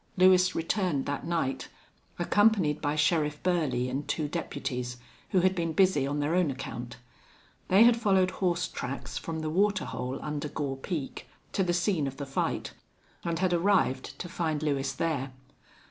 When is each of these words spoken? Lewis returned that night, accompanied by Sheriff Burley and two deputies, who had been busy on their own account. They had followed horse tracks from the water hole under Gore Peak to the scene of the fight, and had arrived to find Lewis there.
Lewis 0.17 0.55
returned 0.55 1.05
that 1.05 1.27
night, 1.27 1.67
accompanied 2.17 2.81
by 2.81 2.95
Sheriff 2.95 3.43
Burley 3.43 3.87
and 3.87 4.07
two 4.07 4.27
deputies, 4.27 4.97
who 5.29 5.41
had 5.41 5.53
been 5.53 5.73
busy 5.73 6.07
on 6.07 6.19
their 6.19 6.33
own 6.33 6.49
account. 6.49 6.97
They 7.67 7.83
had 7.83 7.95
followed 7.95 8.31
horse 8.31 8.67
tracks 8.67 9.19
from 9.19 9.41
the 9.41 9.49
water 9.51 9.85
hole 9.85 10.17
under 10.23 10.47
Gore 10.47 10.77
Peak 10.77 11.27
to 11.53 11.61
the 11.63 11.69
scene 11.73 12.07
of 12.07 12.17
the 12.17 12.25
fight, 12.25 12.73
and 13.23 13.37
had 13.37 13.53
arrived 13.53 14.17
to 14.17 14.27
find 14.27 14.63
Lewis 14.63 14.91
there. 14.93 15.33